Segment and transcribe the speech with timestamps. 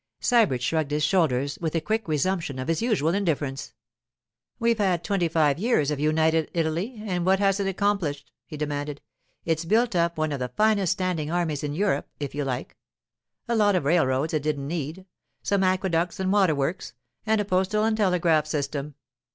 [0.19, 3.75] Sybert shrugged his shoulders, with a quick resumption of his usual indifference.
[4.57, 8.99] 'We've had twenty five years of United Italy, and what has it accomplished?' he demanded.
[9.45, 12.75] 'It's built up one of the finest standing armies in Europe, if you like;
[13.47, 15.05] a lot of railroads it didn't need;
[15.43, 16.93] some aqueducts and water works,
[17.27, 18.95] and a postal and telegraph system.